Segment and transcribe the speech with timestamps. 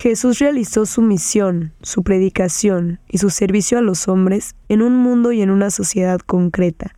[0.00, 5.32] Jesús realizó su misión, su predicación y su servicio a los hombres en un mundo
[5.32, 6.94] y en una sociedad concreta.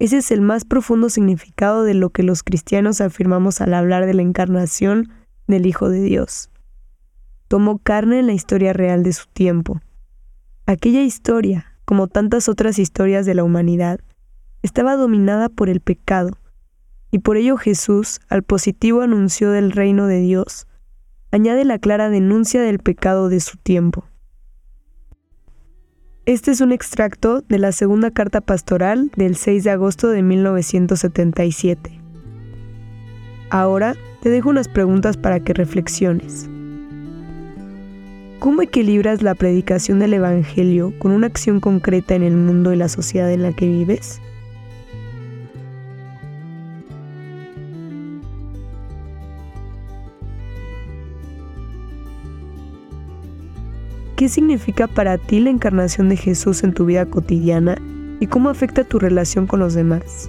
[0.00, 4.14] Ese es el más profundo significado de lo que los cristianos afirmamos al hablar de
[4.14, 5.12] la encarnación
[5.46, 6.50] del Hijo de Dios.
[7.46, 9.80] Tomó carne en la historia real de su tiempo.
[10.66, 14.00] Aquella historia, como tantas otras historias de la humanidad,
[14.62, 16.36] estaba dominada por el pecado,
[17.12, 20.66] y por ello Jesús, al positivo anuncio del reino de Dios,
[21.30, 24.04] añade la clara denuncia del pecado de su tiempo.
[26.26, 32.00] Este es un extracto de la segunda carta pastoral del 6 de agosto de 1977.
[33.50, 36.50] Ahora te dejo unas preguntas para que reflexiones.
[38.40, 42.88] ¿Cómo equilibras la predicación del Evangelio con una acción concreta en el mundo y la
[42.88, 44.20] sociedad en la que vives?
[54.18, 57.78] ¿Qué significa para ti la encarnación de Jesús en tu vida cotidiana
[58.18, 60.28] y cómo afecta tu relación con los demás?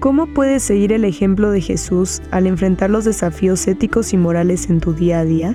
[0.00, 4.80] ¿Cómo puedes seguir el ejemplo de Jesús al enfrentar los desafíos éticos y morales en
[4.80, 5.54] tu día a día?